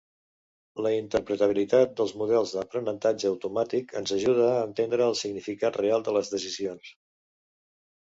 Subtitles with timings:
[0.85, 6.37] La interpretabilitat dels models d'aprenentatge automàtic ens ajuda a entendre el significat real de les
[6.37, 6.95] decisions.